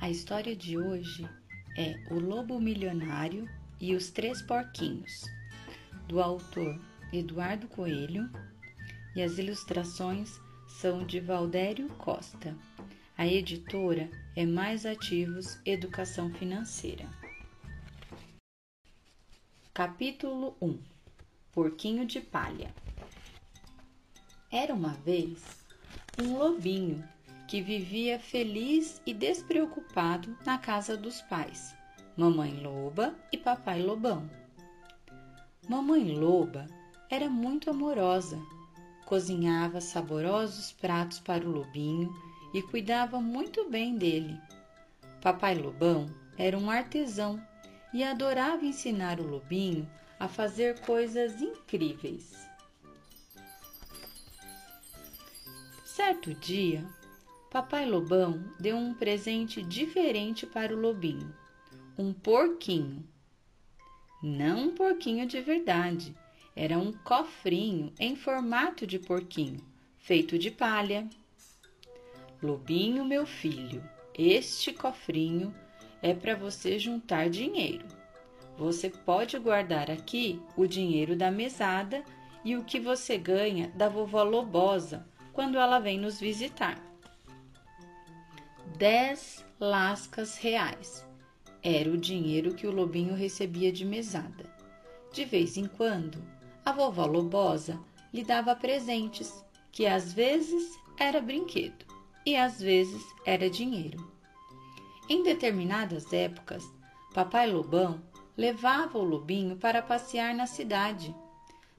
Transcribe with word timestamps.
A 0.00 0.08
história 0.08 0.56
de 0.56 0.78
hoje 0.78 1.28
é 1.76 1.94
O 2.10 2.18
Lobo 2.18 2.58
Milionário 2.58 3.46
e 3.78 3.94
os 3.94 4.10
Três 4.10 4.40
Porquinhos, 4.40 5.26
do 6.08 6.22
autor 6.22 6.80
Eduardo 7.12 7.68
Coelho, 7.68 8.30
e 9.14 9.20
as 9.20 9.36
ilustrações 9.36 10.40
são 10.66 11.04
de 11.04 11.20
Valdério 11.20 11.86
Costa. 11.98 12.56
A 13.18 13.26
editora 13.26 14.10
é 14.34 14.46
Mais 14.46 14.86
Ativos 14.86 15.60
Educação 15.66 16.32
Financeira. 16.32 17.06
Capítulo 19.74 20.56
1 20.62 20.78
Porquinho 21.52 22.06
de 22.06 22.22
Palha 22.22 22.74
Era 24.50 24.72
uma 24.72 24.94
vez 24.94 25.44
um 26.18 26.38
lobinho 26.38 27.06
que 27.50 27.60
vivia 27.60 28.16
feliz 28.16 29.02
e 29.04 29.12
despreocupado 29.12 30.38
na 30.46 30.56
casa 30.56 30.96
dos 30.96 31.20
pais, 31.22 31.74
Mamãe 32.16 32.54
Loba 32.62 33.12
e 33.32 33.36
Papai 33.36 33.82
Lobão. 33.82 34.30
Mamãe 35.68 36.12
Loba 36.12 36.68
era 37.10 37.28
muito 37.28 37.68
amorosa, 37.68 38.40
cozinhava 39.04 39.80
saborosos 39.80 40.70
pratos 40.70 41.18
para 41.18 41.44
o 41.44 41.50
lobinho 41.50 42.14
e 42.54 42.62
cuidava 42.62 43.20
muito 43.20 43.68
bem 43.68 43.96
dele. 43.96 44.40
Papai 45.20 45.56
Lobão 45.56 46.08
era 46.38 46.56
um 46.56 46.70
artesão 46.70 47.44
e 47.92 48.04
adorava 48.04 48.64
ensinar 48.64 49.18
o 49.18 49.26
lobinho 49.26 49.90
a 50.20 50.28
fazer 50.28 50.78
coisas 50.82 51.42
incríveis. 51.42 52.32
Certo 55.84 56.32
dia, 56.34 56.86
Papai 57.50 57.84
Lobão 57.84 58.44
deu 58.60 58.76
um 58.76 58.94
presente 58.94 59.60
diferente 59.60 60.46
para 60.46 60.72
o 60.72 60.80
lobinho: 60.80 61.34
um 61.98 62.12
porquinho. 62.12 63.04
Não 64.22 64.68
um 64.68 64.70
porquinho 64.76 65.26
de 65.26 65.40
verdade, 65.40 66.14
era 66.54 66.78
um 66.78 66.92
cofrinho 66.92 67.92
em 67.98 68.14
formato 68.14 68.86
de 68.86 69.00
porquinho, 69.00 69.58
feito 69.98 70.38
de 70.38 70.48
palha. 70.48 71.10
Lobinho, 72.40 73.04
meu 73.04 73.26
filho, 73.26 73.82
este 74.16 74.72
cofrinho 74.72 75.52
é 76.00 76.14
para 76.14 76.36
você 76.36 76.78
juntar 76.78 77.28
dinheiro. 77.28 77.84
Você 78.56 78.88
pode 78.88 79.36
guardar 79.40 79.90
aqui 79.90 80.40
o 80.56 80.68
dinheiro 80.68 81.16
da 81.16 81.32
mesada 81.32 82.04
e 82.44 82.56
o 82.56 82.62
que 82.62 82.78
você 82.78 83.18
ganha 83.18 83.72
da 83.74 83.88
vovó 83.88 84.22
Lobosa 84.22 85.04
quando 85.32 85.58
ela 85.58 85.80
vem 85.80 85.98
nos 85.98 86.20
visitar 86.20 86.89
dez 88.80 89.44
lascas 89.60 90.38
reais. 90.38 91.06
Era 91.62 91.90
o 91.90 91.98
dinheiro 91.98 92.54
que 92.54 92.66
o 92.66 92.72
lobinho 92.72 93.14
recebia 93.14 93.70
de 93.70 93.84
mesada. 93.84 94.50
De 95.12 95.22
vez 95.22 95.58
em 95.58 95.66
quando, 95.66 96.16
a 96.64 96.72
vovó 96.72 97.04
Lobosa 97.04 97.78
lhe 98.10 98.24
dava 98.24 98.56
presentes, 98.56 99.44
que 99.70 99.86
às 99.86 100.14
vezes 100.14 100.78
era 100.98 101.20
brinquedo 101.20 101.84
e 102.24 102.34
às 102.36 102.58
vezes 102.58 103.04
era 103.26 103.50
dinheiro. 103.50 104.10
Em 105.10 105.22
determinadas 105.22 106.10
épocas, 106.10 106.64
Papai 107.12 107.52
Lobão 107.52 108.00
levava 108.34 108.96
o 108.96 109.04
lobinho 109.04 109.56
para 109.56 109.82
passear 109.82 110.34
na 110.34 110.46
cidade. 110.46 111.14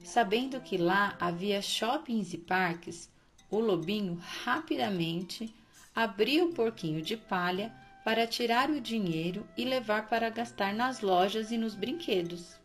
Sabendo 0.04 0.60
que 0.60 0.78
lá 0.78 1.16
havia 1.18 1.60
shoppings 1.60 2.32
e 2.32 2.38
parques, 2.38 3.10
o 3.50 3.58
lobinho 3.58 4.20
rapidamente 4.44 5.52
abria 5.94 6.44
o 6.44 6.52
porquinho 6.52 7.02
de 7.02 7.16
palha 7.16 7.72
para 8.04 8.26
tirar 8.26 8.70
o 8.70 8.80
dinheiro 8.80 9.46
e 9.56 9.64
levar 9.64 10.08
para 10.08 10.30
gastar 10.30 10.74
nas 10.74 11.00
lojas 11.00 11.52
e 11.52 11.58
nos 11.58 11.74
brinquedos. 11.74 12.56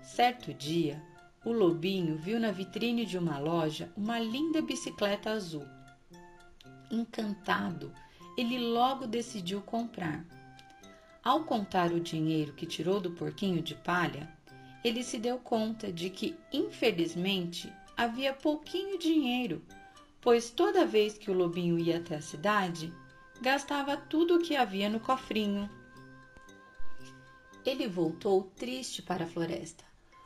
Certo 0.00 0.54
dia, 0.54 1.02
o 1.44 1.52
lobinho 1.52 2.16
viu 2.16 2.40
na 2.40 2.50
vitrine 2.50 3.04
de 3.04 3.18
uma 3.18 3.38
loja 3.38 3.92
uma 3.96 4.18
linda 4.18 4.62
bicicleta 4.62 5.30
azul. 5.30 5.66
Encantado, 6.90 7.92
ele 8.36 8.58
logo 8.58 9.06
decidiu 9.06 9.60
comprar. 9.60 10.24
Ao 11.22 11.44
contar 11.44 11.92
o 11.92 12.00
dinheiro 12.00 12.54
que 12.54 12.64
tirou 12.64 13.00
do 13.00 13.10
porquinho 13.10 13.60
de 13.60 13.74
palha, 13.74 14.32
ele 14.82 15.02
se 15.02 15.18
deu 15.18 15.38
conta 15.38 15.92
de 15.92 16.08
que, 16.08 16.36
infelizmente, 16.52 17.70
havia 17.96 18.32
pouquinho 18.32 18.98
dinheiro 18.98 19.62
pois 20.20 20.50
toda 20.50 20.86
vez 20.86 21.16
que 21.16 21.30
o 21.30 21.34
lobinho 21.34 21.78
ia 21.78 21.98
até 21.98 22.16
a 22.16 22.20
cidade, 22.20 22.92
gastava 23.40 23.96
tudo 23.96 24.36
o 24.36 24.40
que 24.40 24.56
havia 24.56 24.88
no 24.88 25.00
cofrinho. 25.00 25.70
Ele 27.64 27.86
voltou 27.86 28.44
triste 28.56 29.02
para 29.02 29.24
a 29.24 29.28
floresta, 29.28 29.84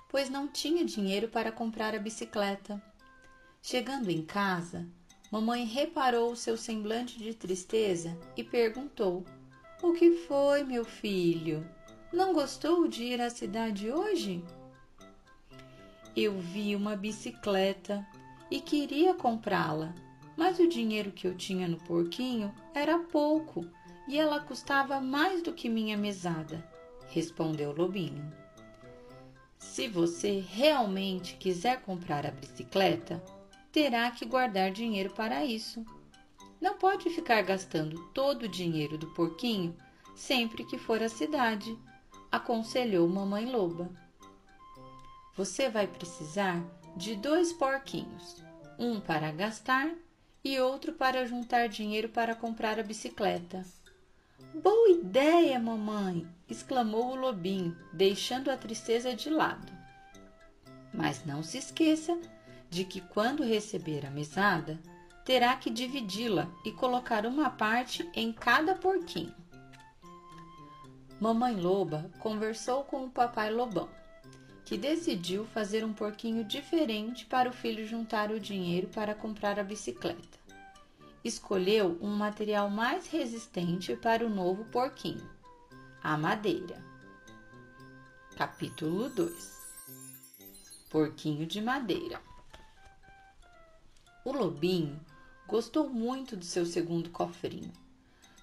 pois 0.09 0.31
não 0.31 0.49
tinha 0.49 0.85
dinheiro 0.85 1.29
para 1.29 1.53
comprar 1.53 1.95
a 1.95 1.99
bicicleta. 1.99 2.83
Chegando 3.61 4.11
em 4.11 4.23
casa, 4.23 4.89
mamãe 5.31 5.65
reparou 5.65 6.35
seu 6.37 6.57
semblante 6.57 7.19
de 7.19 7.35
tristeza 7.35 8.17
e 8.37 8.45
perguntou: 8.45 9.25
O 9.83 9.93
que 9.93 10.13
foi, 10.27 10.65
meu 10.65 10.85
filho? 10.85 11.69
Não 12.13 12.33
gostou 12.33 12.87
de 12.87 13.05
ir 13.05 13.21
à 13.21 13.31
cidade 13.31 13.91
hoje? 13.91 14.45
Eu 16.15 16.39
vi 16.39 16.77
uma 16.77 16.95
bicicleta 16.95 18.07
e 18.53 18.61
queria 18.61 19.15
comprá-la, 19.15 19.95
mas 20.37 20.59
o 20.59 20.69
dinheiro 20.69 21.11
que 21.11 21.27
eu 21.27 21.35
tinha 21.35 21.67
no 21.67 21.79
porquinho 21.79 22.55
era 22.75 22.99
pouco 22.99 23.67
e 24.07 24.19
ela 24.19 24.41
custava 24.41 25.01
mais 25.01 25.43
do 25.43 25.55
que 25.55 25.71
minha 25.71 25.97
mesada, 25.97 26.63
respondeu 27.09 27.73
Lobinho. 27.73 28.31
Se 29.57 29.89
você 29.89 30.45
realmente 30.47 31.37
quiser 31.37 31.81
comprar 31.81 32.27
a 32.27 32.31
bicicleta, 32.31 33.25
terá 33.73 34.11
que 34.11 34.27
guardar 34.27 34.71
dinheiro 34.71 35.09
para 35.15 35.47
isso. 35.47 35.83
Não 36.61 36.77
pode 36.77 37.09
ficar 37.09 37.41
gastando 37.41 38.07
todo 38.09 38.43
o 38.43 38.49
dinheiro 38.49 38.99
do 38.99 39.07
porquinho 39.15 39.75
sempre 40.15 40.63
que 40.67 40.77
for 40.77 41.03
à 41.03 41.09
cidade, 41.09 41.75
aconselhou 42.31 43.09
Mamãe 43.09 43.51
Loba. 43.51 43.91
Você 45.35 45.71
vai 45.71 45.87
precisar 45.87 46.63
de 46.97 47.17
dois 47.17 47.53
porquinhos, 47.53 48.43
um 48.79 49.01
para 49.01 49.33
gastar 49.33 49.91
e 50.45 50.61
outro 50.61 50.93
para 50.93 51.27
juntar 51.27 51.69
dinheiro 51.69 52.09
para 52.09 52.35
comprar 52.35 52.79
a 52.79 52.83
bicicleta. 52.83 53.65
Boa 54.55 54.91
ideia, 54.91 55.59
mamãe! 55.59 56.27
exclamou 56.49 57.13
o 57.13 57.15
lobinho, 57.15 57.77
deixando 57.93 58.51
a 58.51 58.57
tristeza 58.57 59.15
de 59.15 59.31
lado. 59.31 59.73
Mas 60.93 61.25
não 61.25 61.43
se 61.43 61.57
esqueça 61.57 62.19
de 62.69 62.85
que 62.85 63.01
quando 63.01 63.43
receber 63.43 64.05
a 64.05 64.11
mesada, 64.11 64.79
terá 65.25 65.57
que 65.57 65.71
dividi-la 65.71 66.49
e 66.65 66.73
colocar 66.73 67.25
uma 67.25 67.49
parte 67.49 68.09
em 68.15 68.33
cada 68.33 68.75
porquinho. 68.75 69.35
Mamãe 71.19 71.55
Loba 71.57 72.11
conversou 72.19 72.85
com 72.85 73.07
o 73.07 73.11
papai 73.11 73.51
Lobão 73.51 73.89
que 74.65 74.77
decidiu 74.77 75.45
fazer 75.47 75.85
um 75.85 75.93
porquinho 75.93 76.45
diferente 76.45 77.27
para 77.27 77.49
o 77.49 77.53
filho 77.53 77.87
juntar 77.87 78.31
o 78.31 78.41
dinheiro 78.41 78.89
para 78.89 79.15
comprar 79.15 79.59
a 79.59 79.65
bicicleta. 79.65 80.41
Escolheu 81.25 81.99
um 82.01 82.11
material 82.11 82.69
mais 82.71 83.07
resistente 83.07 83.95
para 83.97 84.27
o 84.27 84.31
novo 84.31 84.65
porquinho, 84.67 85.29
a 86.03 86.17
madeira. 86.17 86.83
Capítulo 88.37 89.09
2 89.11 89.53
Porquinho 90.91 91.47
de 91.47 91.61
Madeira 91.61 92.21
O 94.25 94.33
lobinho 94.33 94.99
gostou 95.47 95.89
muito 95.89 96.37
do 96.37 96.45
seu 96.45 96.65
segundo 96.65 97.11
cofrinho. 97.11 97.73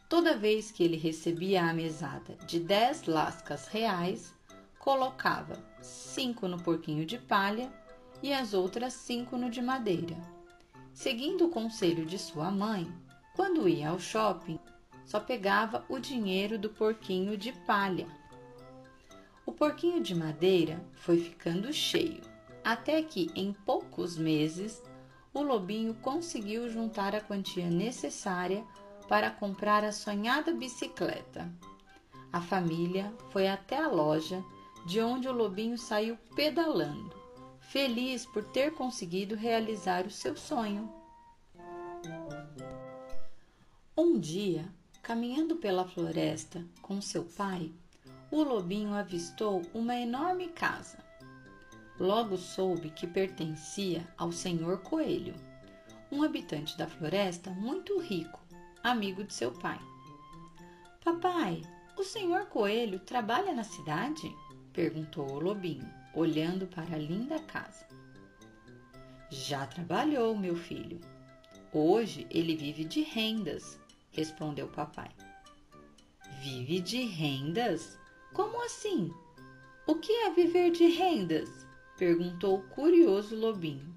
Toda 0.07 0.37
vez 0.37 0.71
que 0.71 0.83
ele 0.83 0.95
recebia 0.95 1.63
a 1.63 1.73
mesada 1.73 2.35
de 2.45 2.59
dez 2.59 3.05
lascas 3.05 3.67
reais, 3.67 4.33
colocava 4.79 5.53
cinco 5.81 6.47
no 6.47 6.57
porquinho 6.57 7.05
de 7.05 7.17
palha 7.17 7.71
e 8.23 8.33
as 8.33 8.53
outras 8.53 8.93
cinco 8.93 9.37
no 9.37 9.49
de 9.49 9.61
madeira. 9.61 10.17
Seguindo 10.93 11.45
o 11.45 11.49
conselho 11.49 12.05
de 12.05 12.17
sua 12.17 12.49
mãe, 12.49 12.91
quando 13.35 13.69
ia 13.69 13.89
ao 13.89 13.99
shopping, 13.99 14.59
só 15.05 15.19
pegava 15.19 15.85
o 15.89 15.99
dinheiro 15.99 16.57
do 16.57 16.69
porquinho 16.69 17.37
de 17.37 17.51
palha. 17.51 18.07
O 19.45 19.51
porquinho 19.51 20.01
de 20.01 20.15
madeira 20.15 20.83
foi 20.93 21.19
ficando 21.19 21.71
cheio, 21.73 22.21
até 22.63 23.01
que 23.01 23.31
em 23.35 23.53
poucos 23.53 24.17
meses 24.17 24.81
o 25.33 25.41
lobinho 25.41 25.93
conseguiu 25.95 26.69
juntar 26.69 27.15
a 27.15 27.21
quantia 27.21 27.69
necessária 27.69 28.63
para 29.07 29.31
comprar 29.31 29.83
a 29.83 29.91
sonhada 29.91 30.53
bicicleta. 30.53 31.51
A 32.31 32.41
família 32.41 33.11
foi 33.31 33.47
até 33.47 33.77
a 33.77 33.87
loja 33.87 34.43
de 34.85 35.01
onde 35.01 35.27
o 35.27 35.33
lobinho 35.33 35.77
saiu 35.77 36.17
pedalando, 36.35 37.15
feliz 37.59 38.25
por 38.25 38.43
ter 38.43 38.73
conseguido 38.73 39.35
realizar 39.35 40.05
o 40.05 40.11
seu 40.11 40.35
sonho. 40.35 40.91
Um 43.95 44.19
dia, 44.19 44.65
Caminhando 45.09 45.55
pela 45.55 45.87
floresta 45.87 46.63
com 46.83 47.01
seu 47.01 47.23
pai, 47.23 47.73
o 48.29 48.43
lobinho 48.43 48.93
avistou 48.93 49.63
uma 49.73 49.95
enorme 49.95 50.49
casa. 50.49 50.99
Logo 51.99 52.37
soube 52.37 52.91
que 52.91 53.07
pertencia 53.07 54.07
ao 54.15 54.31
senhor 54.31 54.83
Coelho, 54.83 55.33
um 56.11 56.21
habitante 56.21 56.77
da 56.77 56.85
floresta 56.85 57.49
muito 57.49 57.99
rico, 57.99 58.39
amigo 58.83 59.23
de 59.23 59.33
seu 59.33 59.51
pai. 59.51 59.79
Papai, 61.03 61.63
o 61.97 62.03
senhor 62.03 62.45
Coelho 62.45 62.99
trabalha 62.99 63.51
na 63.51 63.63
cidade? 63.63 64.31
Perguntou 64.79 65.29
o 65.29 65.39
lobinho, 65.41 65.93
olhando 66.13 66.65
para 66.65 66.95
a 66.95 66.97
linda 66.97 67.37
casa. 67.39 67.85
Já 69.29 69.67
trabalhou, 69.67 70.37
meu 70.37 70.55
filho. 70.55 71.01
Hoje 71.73 72.25
ele 72.31 72.55
vive 72.55 72.85
de 72.85 73.01
rendas, 73.01 73.77
respondeu 74.09 74.67
o 74.67 74.71
papai. 74.71 75.11
Vive 76.41 76.79
de 76.79 77.03
rendas? 77.03 77.99
Como 78.31 78.63
assim? 78.63 79.13
O 79.85 79.95
que 79.95 80.13
é 80.13 80.29
viver 80.31 80.71
de 80.71 80.87
rendas? 80.87 81.49
perguntou 81.97 82.59
o 82.59 82.69
curioso 82.69 83.35
lobinho. 83.35 83.93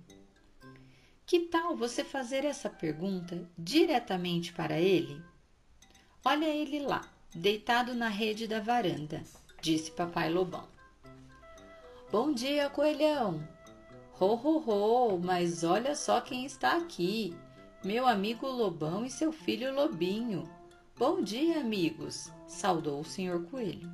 Que 1.24 1.42
tal 1.42 1.76
você 1.76 2.02
fazer 2.02 2.44
essa 2.44 2.68
pergunta 2.68 3.48
diretamente 3.56 4.52
para 4.52 4.80
ele? 4.80 5.22
Olha 6.24 6.46
ele 6.46 6.80
lá, 6.80 7.08
deitado 7.32 7.94
na 7.94 8.08
rede 8.08 8.48
da 8.48 8.58
varanda, 8.58 9.22
disse 9.60 9.92
papai 9.92 10.28
lobão. 10.28 10.71
Bom 12.12 12.30
dia, 12.30 12.68
coelhão. 12.68 13.42
Ho, 14.20 14.34
ho, 14.34 14.58
ho, 14.58 15.18
mas 15.18 15.64
olha 15.64 15.94
só 15.94 16.20
quem 16.20 16.44
está 16.44 16.76
aqui. 16.76 17.34
Meu 17.82 18.06
amigo 18.06 18.46
lobão 18.46 19.02
e 19.02 19.08
seu 19.08 19.32
filho 19.32 19.74
lobinho. 19.74 20.46
Bom 20.98 21.22
dia, 21.22 21.60
amigos, 21.60 22.30
saudou 22.46 23.00
o 23.00 23.04
senhor 23.04 23.46
coelho. 23.46 23.90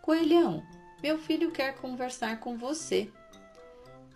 Coelhão, 0.00 0.62
meu 1.02 1.18
filho 1.18 1.50
quer 1.50 1.74
conversar 1.74 2.38
com 2.38 2.56
você. 2.56 3.10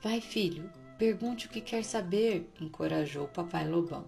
Vai, 0.00 0.20
filho, 0.20 0.70
pergunte 0.96 1.49
o 1.49 1.50
que 1.50 1.60
quer 1.60 1.82
saber, 1.82 2.49
encorajou 2.60 3.25
o 3.25 3.32
papai 3.32 3.69
lobão. 3.69 4.06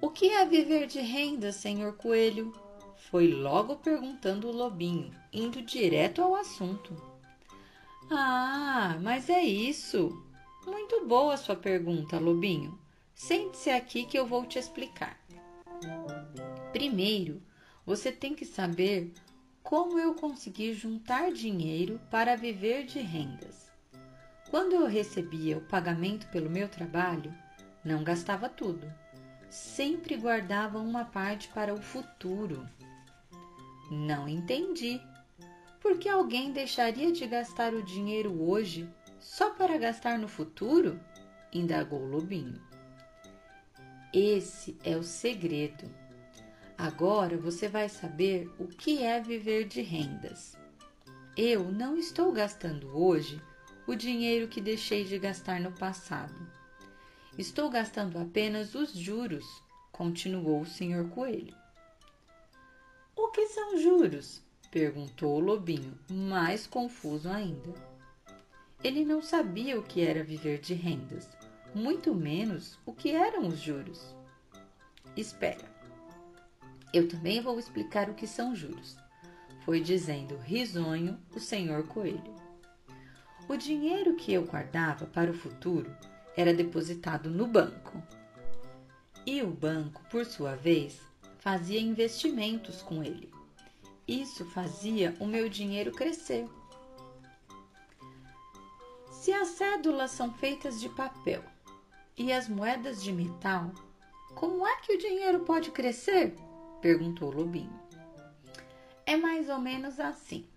O 0.00 0.10
que 0.10 0.30
é 0.30 0.44
viver 0.44 0.88
de 0.88 0.98
renda, 0.98 1.52
senhor 1.52 1.92
coelho? 1.92 2.52
Foi 3.08 3.28
logo 3.28 3.76
perguntando 3.76 4.48
o 4.48 4.52
lobinho, 4.52 5.12
indo 5.32 5.62
direto 5.62 6.20
ao 6.20 6.34
assunto. 6.34 7.17
Ah, 8.10 8.98
mas 9.02 9.28
é 9.28 9.42
isso. 9.42 10.24
Muito 10.66 11.06
boa 11.06 11.36
sua 11.36 11.56
pergunta, 11.56 12.18
Lobinho. 12.18 12.78
Sente-se 13.14 13.70
aqui 13.70 14.06
que 14.06 14.18
eu 14.18 14.26
vou 14.26 14.46
te 14.46 14.58
explicar. 14.58 15.18
Primeiro, 16.72 17.42
você 17.84 18.10
tem 18.10 18.34
que 18.34 18.44
saber 18.44 19.12
como 19.62 19.98
eu 19.98 20.14
consegui 20.14 20.72
juntar 20.72 21.32
dinheiro 21.32 22.00
para 22.10 22.36
viver 22.36 22.86
de 22.86 23.00
rendas. 23.00 23.70
Quando 24.50 24.74
eu 24.74 24.86
recebia 24.86 25.58
o 25.58 25.66
pagamento 25.66 26.26
pelo 26.28 26.48
meu 26.48 26.68
trabalho, 26.68 27.34
não 27.84 28.02
gastava 28.02 28.48
tudo. 28.48 28.90
Sempre 29.50 30.16
guardava 30.16 30.78
uma 30.78 31.04
parte 31.04 31.48
para 31.48 31.74
o 31.74 31.82
futuro. 31.82 32.66
Não 33.90 34.26
entendi, 34.26 35.00
por 35.80 35.98
que 35.98 36.08
alguém 36.08 36.52
deixaria 36.52 37.12
de 37.12 37.26
gastar 37.26 37.72
o 37.72 37.82
dinheiro 37.82 38.42
hoje 38.42 38.88
só 39.18 39.50
para 39.50 39.78
gastar 39.78 40.18
no 40.18 40.28
futuro? 40.28 41.00
indagou 41.52 42.00
o 42.00 42.08
lobinho. 42.08 42.60
Esse 44.12 44.76
é 44.84 44.96
o 44.96 45.02
segredo. 45.02 45.90
Agora 46.76 47.36
você 47.36 47.68
vai 47.68 47.88
saber 47.88 48.50
o 48.58 48.66
que 48.66 49.02
é 49.02 49.20
viver 49.20 49.66
de 49.66 49.82
rendas. 49.82 50.56
Eu 51.36 51.70
não 51.70 51.96
estou 51.96 52.32
gastando 52.32 52.96
hoje 52.96 53.42
o 53.86 53.94
dinheiro 53.94 54.48
que 54.48 54.60
deixei 54.60 55.04
de 55.04 55.18
gastar 55.18 55.60
no 55.60 55.72
passado. 55.72 56.34
Estou 57.36 57.70
gastando 57.70 58.18
apenas 58.18 58.74
os 58.74 58.92
juros, 58.92 59.44
continuou 59.92 60.62
o 60.62 60.66
senhor 60.66 61.08
Coelho. 61.10 61.56
O 63.16 63.28
que 63.28 63.46
são 63.46 63.78
juros? 63.78 64.42
Perguntou 64.70 65.36
o 65.36 65.40
lobinho, 65.40 65.98
mais 66.10 66.66
confuso 66.66 67.28
ainda. 67.28 67.72
Ele 68.84 69.04
não 69.04 69.22
sabia 69.22 69.78
o 69.78 69.82
que 69.82 70.02
era 70.02 70.22
viver 70.22 70.60
de 70.60 70.74
rendas, 70.74 71.28
muito 71.74 72.14
menos 72.14 72.78
o 72.84 72.92
que 72.92 73.10
eram 73.10 73.48
os 73.48 73.58
juros. 73.58 74.14
Espera, 75.16 75.64
eu 76.92 77.08
também 77.08 77.40
vou 77.40 77.58
explicar 77.58 78.10
o 78.10 78.14
que 78.14 78.26
são 78.26 78.54
juros, 78.54 78.96
foi 79.64 79.80
dizendo 79.80 80.36
risonho 80.36 81.18
o 81.34 81.40
senhor 81.40 81.86
Coelho. 81.88 82.36
O 83.48 83.56
dinheiro 83.56 84.16
que 84.16 84.32
eu 84.32 84.44
guardava 84.44 85.06
para 85.06 85.30
o 85.30 85.34
futuro 85.34 85.90
era 86.36 86.52
depositado 86.52 87.30
no 87.30 87.46
banco. 87.46 88.02
E 89.24 89.42
o 89.42 89.50
banco, 89.50 90.02
por 90.10 90.24
sua 90.26 90.54
vez, 90.54 91.00
fazia 91.38 91.80
investimentos 91.80 92.82
com 92.82 93.02
ele. 93.02 93.37
Isso 94.08 94.42
fazia 94.46 95.14
o 95.20 95.26
meu 95.26 95.50
dinheiro 95.50 95.92
crescer. 95.92 96.48
Se 99.12 99.30
as 99.30 99.48
cédulas 99.48 100.12
são 100.12 100.32
feitas 100.32 100.80
de 100.80 100.88
papel 100.88 101.44
e 102.16 102.32
as 102.32 102.48
moedas 102.48 103.02
de 103.02 103.12
metal, 103.12 103.70
como 104.34 104.66
é 104.66 104.80
que 104.80 104.94
o 104.94 104.98
dinheiro 104.98 105.40
pode 105.40 105.70
crescer? 105.70 106.34
perguntou 106.80 107.28
o 107.28 107.34
Lobinho. 107.34 107.78
É 109.04 109.14
mais 109.14 109.50
ou 109.50 109.58
menos 109.58 110.00
assim. 110.00 110.48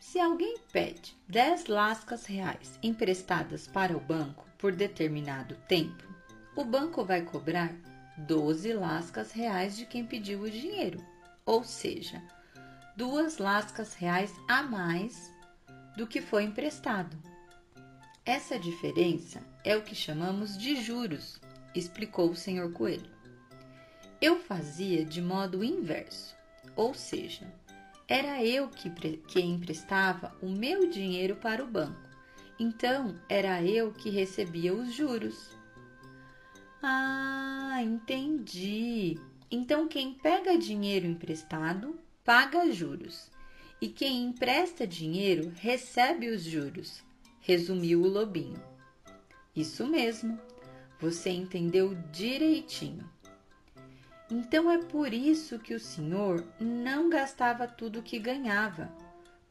Se 0.00 0.18
alguém 0.18 0.58
pede 0.72 1.16
10 1.28 1.66
lascas 1.66 2.26
reais 2.26 2.78
emprestadas 2.82 3.68
para 3.68 3.96
o 3.96 4.00
banco 4.00 4.44
por 4.58 4.72
determinado 4.72 5.54
tempo, 5.68 6.02
o 6.56 6.64
banco 6.64 7.04
vai 7.04 7.22
cobrar 7.22 7.72
12 8.18 8.72
lascas 8.72 9.30
reais 9.30 9.76
de 9.76 9.86
quem 9.86 10.04
pediu 10.04 10.40
o 10.40 10.50
dinheiro, 10.50 11.00
ou 11.46 11.62
seja, 11.62 12.20
duas 12.96 13.38
lascas 13.38 13.94
reais 13.94 14.32
a 14.48 14.62
mais 14.62 15.32
do 15.96 16.06
que 16.06 16.20
foi 16.20 16.44
emprestado. 16.44 17.16
Essa 18.24 18.58
diferença 18.58 19.42
é 19.64 19.76
o 19.76 19.82
que 19.82 19.94
chamamos 19.94 20.56
de 20.56 20.80
juros, 20.80 21.40
explicou 21.74 22.30
o 22.30 22.36
senhor 22.36 22.72
Coelho. 22.72 23.10
Eu 24.20 24.38
fazia 24.38 25.04
de 25.04 25.20
modo 25.20 25.64
inverso, 25.64 26.36
ou 26.76 26.94
seja, 26.94 27.52
era 28.06 28.44
eu 28.44 28.68
que, 28.68 28.88
que 29.26 29.40
emprestava 29.40 30.36
o 30.40 30.48
meu 30.48 30.88
dinheiro 30.88 31.36
para 31.36 31.64
o 31.64 31.66
banco, 31.66 32.08
então 32.58 33.16
era 33.28 33.62
eu 33.62 33.92
que 33.92 34.10
recebia 34.10 34.72
os 34.72 34.92
juros. 34.94 35.56
Ah, 36.80 37.80
entendi. 37.82 39.18
Então 39.50 39.88
quem 39.88 40.14
pega 40.14 40.56
dinheiro 40.56 41.06
emprestado 41.06 41.98
paga 42.24 42.70
juros, 42.70 43.30
e 43.80 43.88
quem 43.88 44.22
empresta 44.22 44.86
dinheiro 44.86 45.52
recebe 45.56 46.28
os 46.28 46.42
juros, 46.42 47.02
resumiu 47.40 48.02
o 48.02 48.08
lobinho. 48.08 48.62
Isso 49.56 49.86
mesmo, 49.86 50.38
você 51.00 51.30
entendeu 51.30 51.96
direitinho. 52.12 53.10
Então 54.30 54.70
é 54.70 54.78
por 54.78 55.12
isso 55.12 55.58
que 55.58 55.74
o 55.74 55.80
senhor 55.80 56.46
não 56.60 57.10
gastava 57.10 57.66
tudo 57.66 57.98
o 57.98 58.02
que 58.02 58.20
ganhava. 58.20 58.88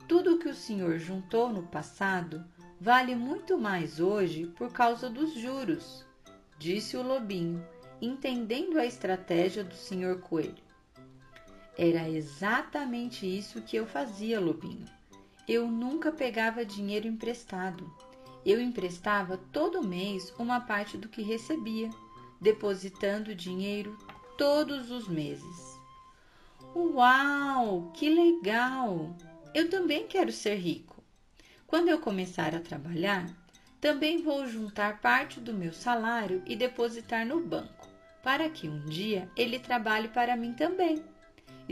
Tudo 0.08 0.40
que 0.40 0.48
o 0.48 0.56
senhor 0.56 0.98
juntou 0.98 1.51
no 1.51 1.63
passado 1.63 2.44
vale 2.80 3.13
muito 3.13 3.58
mais 3.58 4.00
hoje 4.00 4.48
por 4.58 4.72
causa 4.72 5.10
dos 5.10 5.34
juros, 5.34 6.06
disse 6.58 6.96
o 6.96 7.04
lobinho, 7.04 7.63
entendendo 8.01 8.80
a 8.80 8.86
estratégia 8.86 9.63
do 9.63 9.75
senhor 9.75 10.22
coelho. 10.22 10.71
Era 11.78 12.10
exatamente 12.10 13.25
isso 13.25 13.62
que 13.62 13.78
eu 13.78 13.86
fazia, 13.86 14.40
Lobinho. 14.40 14.86
Eu 15.48 15.68
nunca 15.68 16.12
pegava 16.12 16.66
dinheiro 16.66 17.08
emprestado. 17.08 17.92
Eu 18.46 18.60
emprestava 18.60 19.38
todo 19.51 19.86
mês 19.86 20.34
uma 20.38 20.60
parte 20.60 20.98
do 20.98 21.08
que 21.08 21.22
recebia, 21.22 21.90
depositando 22.40 23.34
dinheiro 23.34 23.98
todos 24.38 24.92
os 24.92 25.08
meses. 25.08 25.80
Uau, 26.75 27.92
que 27.94 28.10
legal! 28.10 29.16
Eu 29.54 29.70
também 29.70 30.08
quero 30.08 30.32
ser 30.32 30.56
rico. 30.56 31.01
Quando 31.66 31.88
eu 31.88 32.00
começar 32.00 32.54
a 32.54 32.60
trabalhar, 32.60 33.30
também 33.80 34.22
vou 34.22 34.46
juntar 34.48 35.00
parte 35.00 35.40
do 35.40 35.54
meu 35.54 35.74
salário 35.74 36.44
e 36.46 36.56
depositar 36.56 37.25
no 37.25 37.40
banco, 37.40 37.88
para 38.22 38.50
que 38.50 38.68
um 38.68 38.86
dia 38.86 39.30
ele 39.36 39.58
trabalhe 39.58 40.10
para 40.10 40.36
mim 40.36 40.54
também 40.54 41.04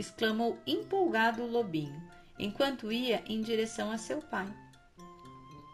exclamou 0.00 0.58
empolgado 0.66 1.42
o 1.42 1.46
lobinho, 1.46 2.02
enquanto 2.38 2.90
ia 2.90 3.22
em 3.26 3.42
direção 3.42 3.92
a 3.92 3.98
seu 3.98 4.22
pai. 4.22 4.50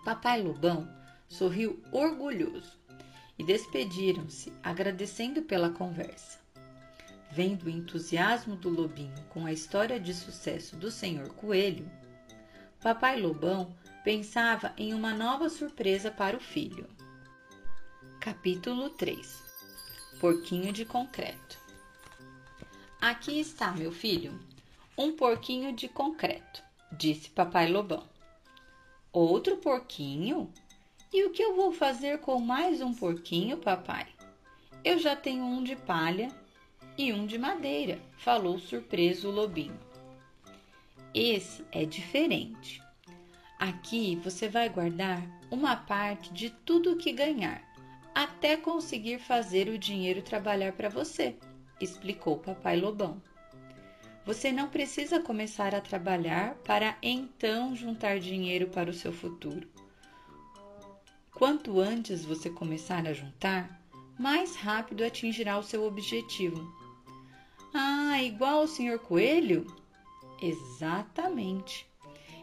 Papai 0.05 0.43
Lobão 0.43 0.89
sorriu 1.29 1.81
orgulhoso 1.93 2.77
e 3.39 3.45
despediram-se, 3.45 4.53
agradecendo 4.63 5.43
pela 5.43 5.71
conversa. 5.71 6.45
vendo 7.31 7.65
o 7.65 7.71
entusiasmo 7.71 8.57
do 8.57 8.71
lobinho 8.71 9.23
com 9.29 9.45
a 9.45 9.53
história 9.53 10.01
de 10.01 10.15
sucesso 10.15 10.75
do 10.77 10.91
senhor 10.91 11.29
coelho, 11.35 11.91
papai 12.81 13.21
lobão 13.21 13.77
pensava 14.03 14.73
em 14.79 14.95
uma 14.95 15.13
nova 15.13 15.51
surpresa 15.51 16.11
para 16.11 16.37
o 16.37 16.41
filho. 16.41 16.89
Capítulo 18.21 18.91
3 18.91 19.43
Porquinho 20.19 20.73
de 20.73 20.85
concreto 20.87 21.66
Aqui 23.01 23.39
está, 23.39 23.73
meu 23.73 23.93
filho, 23.93 24.41
um 24.97 25.13
porquinho 25.13 25.73
de 25.73 25.87
concreto, 25.87 26.63
disse 26.91 27.29
papai 27.29 27.71
lobão. 27.71 28.09
Outro 29.13 29.59
porquinho? 29.59 30.51
E 31.13 31.25
o 31.25 31.31
que 31.31 31.43
eu 31.43 31.55
vou 31.55 31.73
fazer 31.73 32.19
com 32.21 32.41
mais 32.41 32.81
um 32.81 32.95
porquinho, 32.95 33.59
papai? 33.59 34.07
Eu 34.83 34.99
já 34.99 35.15
tenho 35.15 35.45
um 35.45 35.63
de 35.63 35.77
palha 35.77 36.29
e 36.97 37.13
um 37.13 37.27
de 37.27 37.39
madeira, 37.39 38.01
falou 38.17 38.59
surpreso 38.59 39.29
o 39.29 39.33
lobinho. 39.33 39.79
Esse 41.15 41.65
é 41.71 41.85
diferente. 41.85 42.83
Aqui 43.59 44.17
você 44.17 44.49
vai 44.49 44.71
guardar 44.71 45.23
uma 45.51 45.77
parte 45.77 46.33
de 46.33 46.49
tudo 46.49 46.97
que 46.97 47.13
ganhar, 47.13 47.63
até 48.15 48.57
conseguir 48.57 49.19
fazer 49.19 49.69
o 49.69 49.79
dinheiro 49.79 50.23
trabalhar 50.23 50.73
para 50.73 50.89
você, 50.89 51.37
explicou 51.81 52.39
Papai 52.39 52.81
Lobão. 52.81 53.21
Você 54.25 54.51
não 54.51 54.69
precisa 54.69 55.21
começar 55.21 55.75
a 55.75 55.81
trabalhar 55.81 56.55
para 56.65 56.97
então 57.03 57.77
juntar 57.77 58.19
dinheiro 58.19 58.69
para 58.69 58.91
o 58.91 58.95
seu 58.95 59.13
futuro. 59.13 59.69
Quanto 61.33 61.79
antes 61.81 62.25
você 62.25 62.51
começar 62.51 63.07
a 63.07 63.13
juntar, 63.13 63.81
mais 64.19 64.57
rápido 64.57 65.05
atingirá 65.05 65.59
o 65.59 65.63
seu 65.63 65.85
objetivo. 65.85 66.75
Ah, 67.73 68.23
igual 68.23 68.63
o 68.63 68.67
Sr. 68.67 68.99
Coelho? 68.99 69.67
Exatamente. 70.41 71.87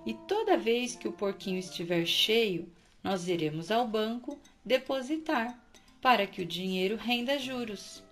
E 0.05 0.13
toda 0.13 0.57
vez 0.57 0.95
que 0.95 1.07
o 1.07 1.13
porquinho 1.13 1.59
estiver 1.59 2.05
cheio, 2.05 2.71
nós 3.03 3.27
iremos 3.27 3.71
ao 3.71 3.87
banco 3.87 4.39
depositar 4.63 5.59
para 6.01 6.27
que 6.27 6.41
o 6.41 6.45
dinheiro 6.45 6.95
renda 6.95 7.37
juros. 7.39 8.03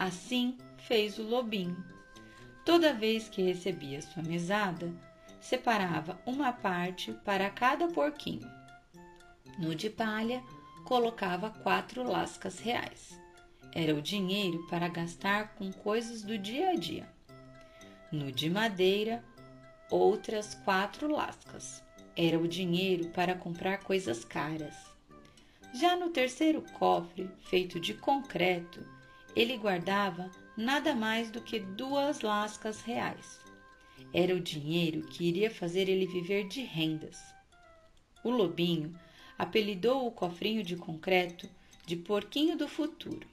Assim 0.00 0.56
fez 0.78 1.18
o 1.18 1.22
lobinho. 1.22 1.76
Toda 2.64 2.94
vez 2.94 3.28
que 3.28 3.42
recebia 3.42 4.00
sua 4.00 4.22
mesada, 4.22 4.90
separava 5.38 6.18
uma 6.24 6.54
parte 6.54 7.12
para 7.22 7.50
cada 7.50 7.86
porquinho. 7.86 8.50
No 9.58 9.74
de 9.74 9.90
palha, 9.90 10.42
colocava 10.86 11.50
quatro 11.50 12.02
lascas 12.02 12.58
reais. 12.60 13.20
Era 13.74 13.94
o 13.94 14.00
dinheiro 14.00 14.66
para 14.70 14.88
gastar 14.88 15.54
com 15.56 15.70
coisas 15.70 16.22
do 16.22 16.38
dia 16.38 16.70
a 16.70 16.76
dia. 16.76 17.06
No 18.10 18.32
de 18.32 18.48
madeira, 18.48 19.22
outras 19.90 20.54
quatro 20.54 21.12
lascas. 21.12 21.84
Era 22.16 22.38
o 22.38 22.48
dinheiro 22.48 23.10
para 23.10 23.34
comprar 23.34 23.80
coisas 23.80 24.24
caras. 24.24 24.74
Já 25.74 25.94
no 25.94 26.08
terceiro 26.08 26.64
cofre, 26.78 27.30
feito 27.50 27.78
de 27.78 27.92
concreto, 27.92 28.82
ele 29.34 29.56
guardava 29.56 30.30
nada 30.56 30.94
mais 30.94 31.30
do 31.30 31.40
que 31.40 31.58
duas 31.58 32.20
lascas 32.20 32.82
reais. 32.82 33.40
Era 34.12 34.34
o 34.34 34.40
dinheiro 34.40 35.02
que 35.02 35.24
iria 35.24 35.50
fazer 35.50 35.88
ele 35.88 36.06
viver 36.06 36.48
de 36.48 36.62
rendas. 36.62 37.18
O 38.24 38.30
lobinho 38.30 38.94
apelidou 39.38 40.06
o 40.06 40.12
cofrinho 40.12 40.62
de 40.62 40.76
concreto 40.76 41.48
de 41.86 41.96
porquinho 41.96 42.56
do 42.56 42.68
futuro, 42.68 43.26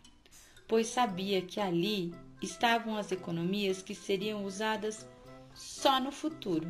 pois 0.68 0.88
sabia 0.88 1.42
que 1.42 1.60
ali 1.60 2.14
estavam 2.42 2.96
as 2.96 3.12
economias 3.12 3.82
que 3.82 3.96
seriam 3.96 4.46
usadas 4.46 5.08
só 5.54 6.00
no 6.00 6.12
futuro. 6.12 6.68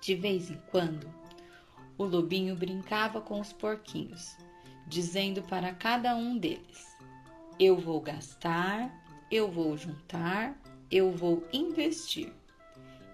De 0.00 0.14
vez 0.14 0.50
em 0.50 0.60
quando, 0.70 1.12
o 1.98 2.04
lobinho 2.04 2.54
brincava 2.54 3.20
com 3.20 3.40
os 3.40 3.52
porquinhos, 3.52 4.36
dizendo 4.86 5.42
para 5.42 5.74
cada 5.74 6.14
um 6.14 6.38
deles: 6.38 6.86
Eu 7.62 7.76
vou 7.76 8.00
gastar, 8.00 8.90
eu 9.30 9.50
vou 9.50 9.76
juntar, 9.76 10.58
eu 10.90 11.12
vou 11.12 11.46
investir. 11.52 12.32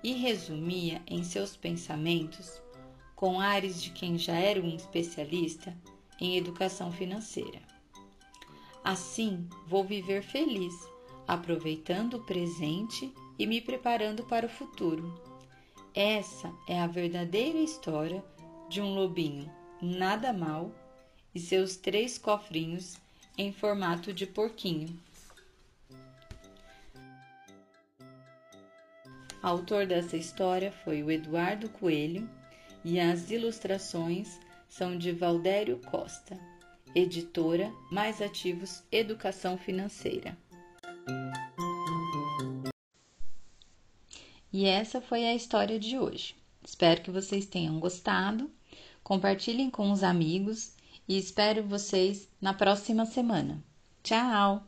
E 0.05 0.13
resumia 0.13 1.03
em 1.05 1.25
seus 1.25 1.57
pensamentos 1.57 2.63
com 3.17 3.41
ares 3.41 3.83
de 3.83 3.91
quem 3.91 4.17
já 4.17 4.37
era 4.37 4.61
um 4.61 4.77
especialista 4.77 5.77
em 6.21 6.37
educação 6.37 6.93
financeira. 6.93 7.61
Assim, 8.85 9.49
vou 9.67 9.83
viver 9.83 10.23
feliz, 10.23 10.75
aproveitando 11.27 12.15
o 12.15 12.25
presente 12.25 13.13
e 13.37 13.49
me 13.49 13.61
preparando 13.61 14.23
para 14.27 14.47
o 14.47 14.51
futuro. 14.51 15.13
Essa 15.93 16.55
é 16.69 16.81
a 16.81 16.87
verdadeira 16.87 17.59
história 17.59 18.25
de 18.69 18.81
um 18.81 18.95
lobinho 18.95 19.51
nada 19.83 20.33
mal 20.33 20.71
e 21.35 21.41
seus 21.41 21.77
três 21.77 22.17
cofrinhos 22.17 23.05
em 23.39 23.53
formato 23.53 24.13
de 24.13 24.27
porquinho. 24.27 24.99
Autor 29.43 29.87
dessa 29.87 30.17
história 30.17 30.73
foi 30.73 31.03
o 31.03 31.11
Eduardo 31.11 31.69
Coelho 31.69 32.29
e 32.85 32.99
as 32.99 33.31
ilustrações 33.31 34.41
são 34.69 34.97
de 34.97 35.13
Valdério 35.13 35.79
Costa, 35.79 36.39
editora 36.95 37.73
Mais 37.93 38.23
Ativos 38.23 38.83
Educação 38.91 39.59
Financeira. 39.59 40.37
E 44.53 44.65
essa 44.65 45.01
foi 45.01 45.27
a 45.27 45.35
história 45.35 45.79
de 45.79 45.99
hoje. 45.99 46.35
Espero 46.65 47.03
que 47.03 47.11
vocês 47.11 47.45
tenham 47.45 47.79
gostado. 47.79 48.51
Compartilhem 49.05 49.71
com 49.71 49.93
os 49.93 50.03
amigos 50.03 50.76
e 51.09 51.17
espero 51.17 51.63
vocês 51.63 52.29
na 52.41 52.53
próxima 52.55 53.07
semana. 53.07 53.63
Tchau! 54.03 54.67